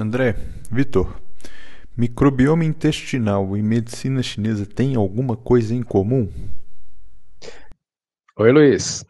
[0.00, 0.34] André,
[0.72, 1.20] Vitor,
[1.94, 6.26] microbioma intestinal e medicina chinesa têm alguma coisa em comum?
[8.38, 9.04] Oi, Luiz.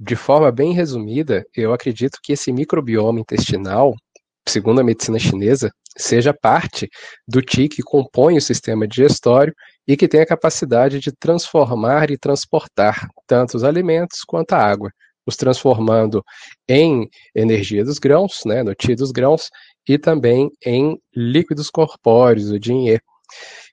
[0.00, 3.94] De forma bem resumida, eu acredito que esse microbioma intestinal,
[4.48, 6.88] segundo a medicina chinesa, seja parte
[7.28, 9.52] do Qi que compõe o sistema digestório
[9.86, 14.90] e que tem a capacidade de transformar e transportar tanto os alimentos quanto a água,
[15.26, 16.24] os transformando
[16.66, 19.50] em energia dos grãos, né, no Qi dos grãos,
[19.88, 22.98] e também em líquidos corpóreos, o Jin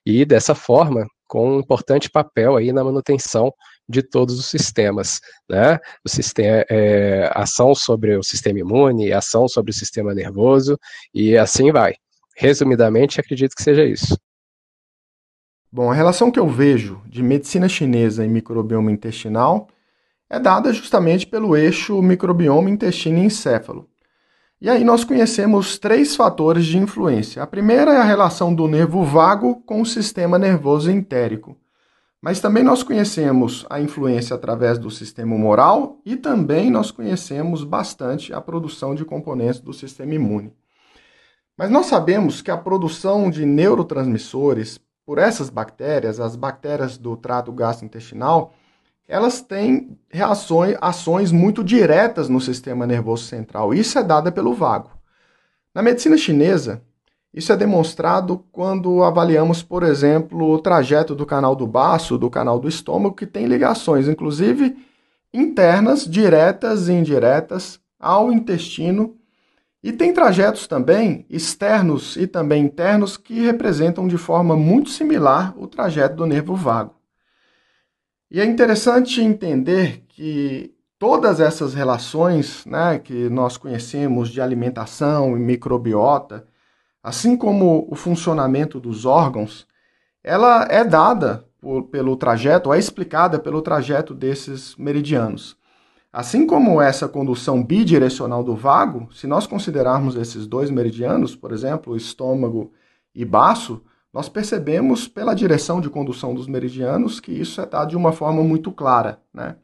[0.04, 3.52] E dessa forma, com um importante papel aí na manutenção
[3.88, 5.78] de todos os sistemas, né?
[6.04, 10.78] O sistema, é, ação sobre o sistema imune, ação sobre o sistema nervoso
[11.12, 11.94] e assim vai.
[12.36, 14.16] Resumidamente, acredito que seja isso.
[15.72, 19.68] Bom, a relação que eu vejo de medicina chinesa e microbioma intestinal
[20.28, 23.89] é dada justamente pelo eixo microbioma intestino e encéfalo.
[24.62, 27.42] E aí nós conhecemos três fatores de influência.
[27.42, 31.56] A primeira é a relação do nervo vago com o sistema nervoso entérico.
[32.20, 38.34] Mas também nós conhecemos a influência através do sistema moral e também nós conhecemos bastante
[38.34, 40.52] a produção de componentes do sistema imune.
[41.56, 47.50] Mas nós sabemos que a produção de neurotransmissores por essas bactérias, as bactérias do trato
[47.50, 48.52] gastrointestinal,
[49.10, 53.74] elas têm reações, ações muito diretas no sistema nervoso central.
[53.74, 54.92] Isso é dada pelo vago.
[55.74, 56.80] Na medicina chinesa,
[57.34, 62.60] isso é demonstrado quando avaliamos, por exemplo, o trajeto do canal do baço, do canal
[62.60, 64.76] do estômago, que tem ligações, inclusive
[65.34, 69.16] internas, diretas e indiretas, ao intestino.
[69.82, 75.66] E tem trajetos também externos e também internos que representam de forma muito similar o
[75.66, 76.99] trajeto do nervo vago.
[78.30, 85.40] E é interessante entender que todas essas relações né, que nós conhecemos de alimentação e
[85.40, 86.46] microbiota,
[87.02, 89.66] assim como o funcionamento dos órgãos,
[90.22, 95.56] ela é dada por, pelo trajeto, é explicada pelo trajeto desses meridianos.
[96.12, 101.96] Assim como essa condução bidirecional do vago, se nós considerarmos esses dois meridianos, por exemplo,
[101.96, 102.72] estômago
[103.12, 103.82] e baço,
[104.12, 108.42] nós percebemos pela direção de condução dos meridianos que isso é dado de uma forma
[108.42, 109.20] muito clara.
[109.32, 109.56] Né?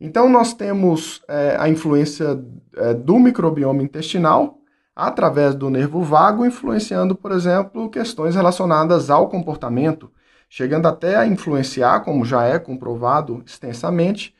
[0.00, 2.42] Então, nós temos é, a influência
[2.76, 4.58] é, do microbioma intestinal
[4.96, 10.10] através do nervo vago, influenciando, por exemplo, questões relacionadas ao comportamento,
[10.48, 14.34] chegando até a influenciar, como já é comprovado extensamente,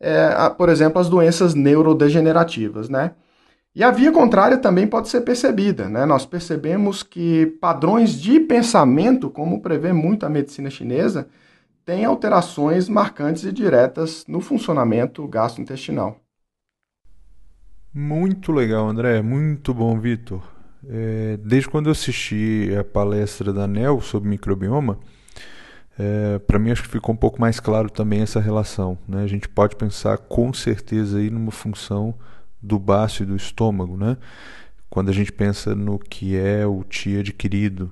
[0.00, 3.12] é, a, por exemplo, as doenças neurodegenerativas, né?
[3.78, 5.88] E a via contrária também pode ser percebida.
[5.88, 6.04] Né?
[6.04, 11.28] Nós percebemos que padrões de pensamento, como prevê muito a medicina chinesa,
[11.86, 16.20] têm alterações marcantes e diretas no funcionamento gastrointestinal.
[17.94, 19.22] Muito legal, André.
[19.22, 20.42] Muito bom, Vitor.
[20.84, 24.98] É, desde quando eu assisti a palestra da NEL sobre microbioma,
[25.96, 28.98] é, para mim acho que ficou um pouco mais claro também essa relação.
[29.06, 29.22] Né?
[29.22, 32.16] A gente pode pensar com certeza aí numa função
[32.62, 34.16] do baço e do estômago, né?
[34.90, 37.90] Quando a gente pensa no que é o ti adquirido.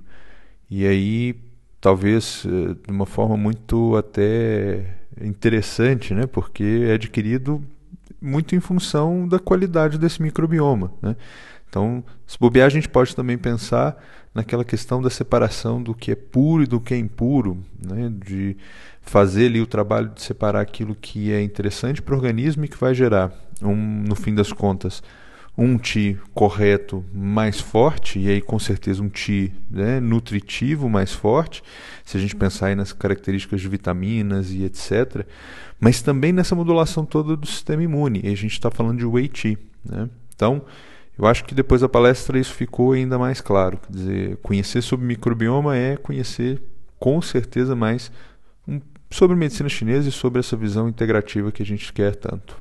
[0.70, 1.36] E aí,
[1.80, 6.26] talvez eh, de uma forma muito até interessante, né?
[6.26, 7.62] Porque é adquirido
[8.20, 11.16] muito em função da qualidade desse microbioma, né?
[11.68, 14.02] Então, se bobear, a gente pode também pensar
[14.36, 18.12] naquela questão da separação do que é puro e do que é impuro, né?
[18.14, 18.54] de
[19.00, 22.76] fazer ali o trabalho de separar aquilo que é interessante para o organismo e que
[22.76, 23.32] vai gerar,
[23.62, 25.02] um, no fim das contas,
[25.56, 31.62] um ti correto mais forte, e aí com certeza um ti né, nutritivo mais forte,
[32.04, 35.24] se a gente pensar aí nas características de vitaminas e etc.
[35.80, 39.28] Mas também nessa modulação toda do sistema imune, e a gente está falando de Wei
[39.28, 39.56] Qi.
[39.82, 40.10] Né?
[40.34, 40.62] Então,
[41.18, 43.78] eu acho que depois da palestra isso ficou ainda mais claro.
[43.78, 46.62] Quer dizer, conhecer sobre microbioma é conhecer
[46.98, 48.10] com certeza mais
[49.10, 52.60] sobre medicina chinesa e sobre essa visão integrativa que a gente quer tanto.